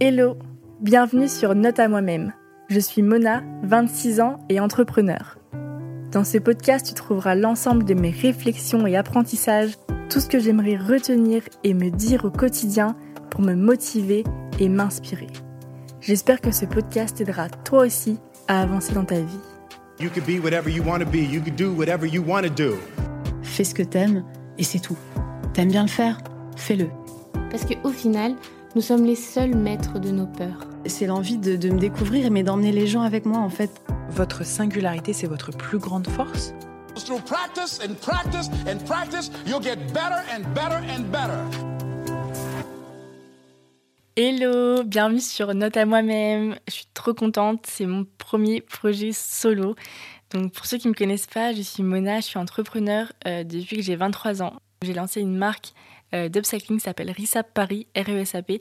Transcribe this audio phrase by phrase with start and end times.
[0.00, 0.36] Hello,
[0.80, 2.32] bienvenue sur Note à moi-même.
[2.68, 5.38] Je suis Mona, 26 ans et entrepreneur.
[6.10, 9.78] Dans ce podcast, tu trouveras l'ensemble de mes réflexions et apprentissages,
[10.10, 12.96] tout ce que j'aimerais retenir et me dire au quotidien
[13.30, 14.24] pour me motiver
[14.58, 15.28] et m'inspirer.
[16.00, 18.18] J'espère que ce podcast t'aidera toi aussi
[18.48, 19.40] à avancer dans ta vie.
[20.00, 21.18] You could be whatever you want to be.
[21.18, 22.74] You could do whatever you want to do.
[23.42, 24.24] Fais ce que t'aimes
[24.58, 24.98] et c'est tout.
[25.52, 26.18] T'aimes bien le faire?
[26.56, 26.88] Fais-le.
[27.52, 28.34] Parce qu'au final,
[28.74, 30.66] nous sommes les seuls maîtres de nos peurs.
[30.86, 33.70] C'est l'envie de, de me découvrir, mais d'emmener les gens avec moi en fait.
[34.10, 36.52] Votre singularité, c'est votre plus grande force?
[36.96, 41.38] Through practice and practice and practice, you'll get better and better and better.
[44.16, 46.56] Hello, bienvenue sur Note à moi-même.
[46.66, 49.76] Je suis trop contente, c'est mon premier projet solo.
[50.30, 53.44] Donc pour ceux qui ne me connaissent pas, je suis Mona, je suis entrepreneur euh,
[53.44, 54.54] depuis que j'ai 23 ans.
[54.82, 55.74] J'ai lancé une marque
[56.14, 58.60] euh, d'upcycling s'appelle RISAP Paris, R-E-S-A-P,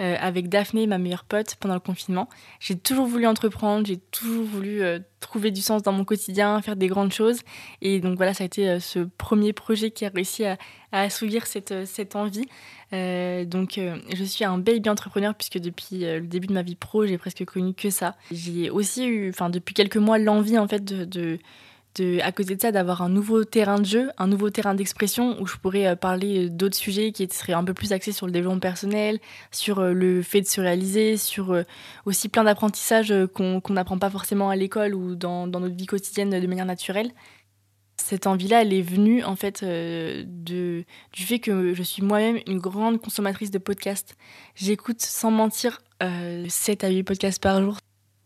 [0.00, 2.28] euh, avec Daphné, ma meilleure pote, pendant le confinement.
[2.60, 6.76] J'ai toujours voulu entreprendre, j'ai toujours voulu euh, trouver du sens dans mon quotidien, faire
[6.76, 7.40] des grandes choses.
[7.82, 10.56] Et donc voilà, ça a été ce premier projet qui a réussi à,
[10.90, 12.46] assouvir cette, cette envie.
[12.92, 17.18] Donc je suis un baby entrepreneur puisque depuis le début de ma vie pro, j'ai
[17.18, 18.16] presque connu que ça.
[18.30, 21.38] J'ai aussi eu, enfin depuis quelques mois, l'envie en fait de
[22.22, 25.46] à côté de ça, d'avoir un nouveau terrain de jeu, un nouveau terrain d'expression où
[25.46, 28.60] je pourrais euh, parler d'autres sujets qui seraient un peu plus axés sur le développement
[28.60, 29.18] personnel,
[29.50, 31.64] sur euh, le fait de se réaliser, sur euh,
[32.06, 36.30] aussi plein d'apprentissages euh, qu'on n'apprend pas forcément à l'école ou dans, notre vie quotidienne
[36.30, 37.12] de manière naturelle.
[38.00, 42.38] Cette envie-là, elle est venue en fait euh, de, du fait que je suis moi-même
[42.46, 44.16] une grande consommatrice de podcasts.
[44.54, 47.76] J'écoute sans mentir euh, 7 à 8 podcasts par jour.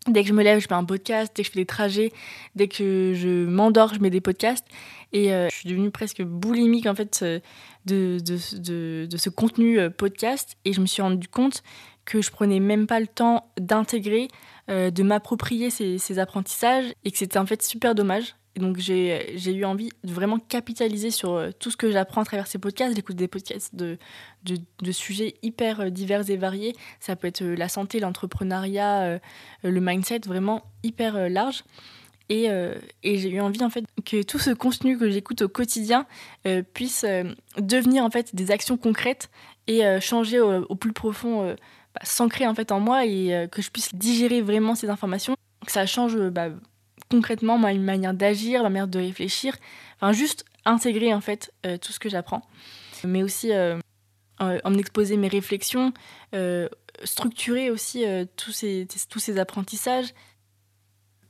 [0.09, 1.33] Dès que je me lève, je mets un podcast.
[1.35, 2.13] Dès que je fais des trajets,
[2.57, 4.67] dès que je m'endors, je mets des podcasts.
[5.13, 7.41] Et euh, je suis devenue presque boulimique en fait euh,
[7.85, 10.57] de, de, de, ce contenu euh, podcast.
[10.65, 11.63] Et je me suis rendu compte
[12.05, 14.27] que je prenais même pas le temps d'intégrer,
[14.69, 18.35] de m'approprier ces, ces apprentissages et que c'était en fait super dommage.
[18.57, 22.47] Donc j'ai eu envie de vraiment capitaliser sur euh, tout ce que j'apprends à travers
[22.47, 22.95] ces podcasts.
[22.95, 23.97] J'écoute des podcasts de,
[24.45, 26.77] de, de sujets hyper euh, divers et variés.
[27.01, 29.21] Ça peut être euh, la santé, l'entrepreneuriat,
[29.63, 31.65] le mindset, vraiment hyper large.
[32.29, 32.47] Et,
[33.03, 36.07] et j'ai eu envie en fait que tout ce contenu que j'écoute au quotidien
[36.73, 37.05] puisse
[37.59, 39.29] devenir en fait des actions concrètes
[39.67, 41.55] et changer au, plus profond,
[41.95, 45.37] bah, s'ancrer en fait en moi et que je puisse digérer vraiment ces informations,
[45.67, 46.49] que ça change bah,
[47.13, 49.55] concrètement ma manière d'agir, ma manière de réfléchir,
[49.97, 52.43] enfin juste intégrer en fait euh, tout ce que j'apprends,
[53.05, 53.79] mais aussi euh,
[54.41, 55.93] euh, en exposer mes réflexions,
[57.05, 58.05] structurer aussi
[58.37, 60.15] tous, ces, tous ces apprentissages.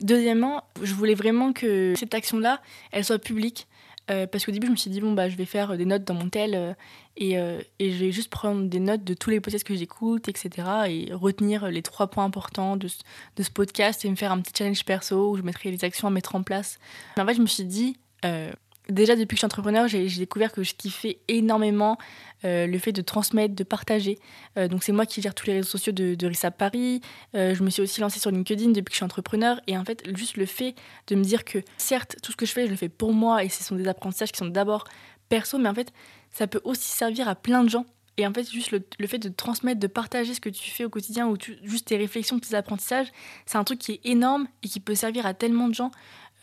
[0.00, 2.60] Deuxièmement, je voulais vraiment que cette action-là,
[2.92, 3.66] elle soit publique.
[4.10, 6.04] Euh, parce qu'au début, je me suis dit, bon, bah, je vais faire des notes
[6.04, 6.74] dans mon tel euh,
[7.16, 10.28] et, euh, et je vais juste prendre des notes de tous les podcasts que j'écoute,
[10.28, 10.50] etc.
[10.88, 12.98] et retenir les trois points importants de, ce-
[13.36, 16.08] de ce podcast et me faire un petit challenge perso où je mettrai les actions
[16.08, 16.78] à mettre en place.
[17.16, 18.50] En fait, je me suis dit, euh,
[18.88, 21.98] déjà depuis que je suis entrepreneur, j'ai découvert que je kiffais énormément
[22.44, 24.18] euh, le fait de transmettre, de partager.
[24.56, 27.00] Euh, donc c'est moi qui gère tous les réseaux sociaux de, Rissa Paris.
[27.34, 29.60] Euh, je me suis aussi lancée sur LinkedIn depuis que je suis entrepreneur.
[29.66, 30.74] Et en fait, juste le fait
[31.06, 33.44] de me dire que certes, tout ce que je fais, je le fais pour moi
[33.44, 34.84] et ce sont des apprentissages qui sont d'abord
[35.28, 35.92] perso, mais en fait,
[36.30, 37.86] ça peut aussi servir à plein de gens.
[38.18, 40.90] Et en fait, juste le, fait de transmettre, de partager ce que tu fais au
[40.90, 43.06] quotidien ou juste tes réflexions, tes apprentissages,
[43.46, 45.90] c'est un truc qui est énorme et qui peut servir à tellement de gens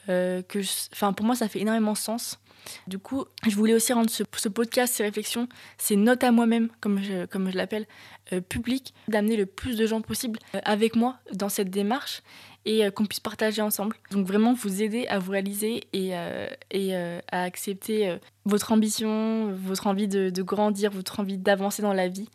[0.09, 0.41] euh,
[0.93, 2.39] enfin, pour moi, ça fait énormément sens.
[2.87, 5.47] Du coup, je voulais aussi rendre ce, podcast, ces réflexions,
[5.77, 7.87] ces notes à moi-même, comme je, l'appelle,
[8.33, 12.21] euh, public, d'amener le plus de gens possible euh, avec moi dans cette démarche
[12.65, 13.95] et euh, qu'on puisse partager ensemble.
[14.11, 20.29] Donc vraiment vous aider à vous réaliser et, à accepter votre ambition, votre envie de,
[20.29, 22.29] de grandir, votre envie d'avancer dans la vie.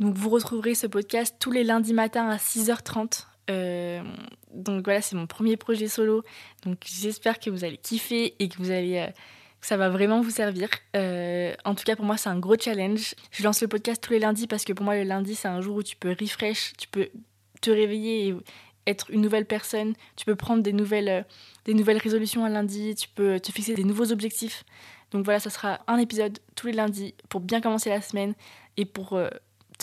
[0.00, 3.26] Donc vous retrouverez ce podcast tous les lundis matins à 6h30.
[3.50, 4.02] Euh,
[4.52, 6.22] donc voilà, c'est mon premier projet solo.
[6.64, 9.10] Donc j'espère que vous allez kiffer et que vous allez euh,
[9.60, 10.68] ça va vraiment vous servir.
[10.96, 13.14] Euh, en tout cas, pour moi, c'est un gros challenge.
[13.30, 15.60] Je lance le podcast tous les lundis parce que pour moi, le lundi, c'est un
[15.60, 17.08] jour où tu peux refresh, tu peux
[17.60, 18.36] te réveiller et
[18.88, 19.94] être une nouvelle personne.
[20.16, 21.24] Tu peux prendre des nouvelles,
[21.64, 22.96] des nouvelles résolutions un lundi.
[22.96, 24.64] Tu peux te fixer des nouveaux objectifs.
[25.12, 28.34] Donc voilà, ça sera un épisode tous les lundis pour bien commencer la semaine
[28.76, 29.20] et pour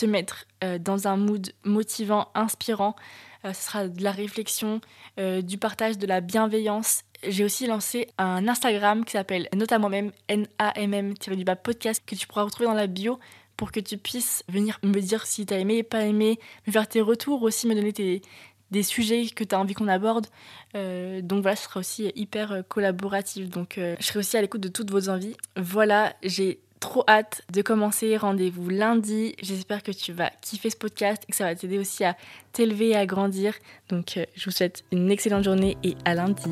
[0.00, 2.96] te mettre euh, dans un mood motivant, inspirant.
[3.44, 4.80] Euh, ce sera de la réflexion,
[5.18, 7.02] euh, du partage, de la bienveillance.
[7.26, 12.44] J'ai aussi lancé un Instagram qui s'appelle Note à moi-même, N-A-M-M-du-bas podcast, que tu pourras
[12.44, 13.18] retrouver dans la bio
[13.58, 16.88] pour que tu puisses venir me dire si tu as aimé, pas aimé, me faire
[16.88, 18.22] tes retours, aussi me donner tes,
[18.70, 20.28] des sujets que tu as envie qu'on aborde.
[20.74, 23.50] Donc voilà, ce sera aussi hyper collaboratif.
[23.50, 25.36] Donc je serai aussi à l'écoute de toutes vos envies.
[25.56, 28.16] Voilà, j'ai trop hâte de commencer.
[28.16, 29.36] Rendez-vous lundi.
[29.40, 32.16] J'espère que tu vas kiffer ce podcast et que ça va t'aider aussi à
[32.52, 33.54] t'élever et à grandir.
[33.88, 36.50] Donc, euh, je vous souhaite une excellente journée et à lundi.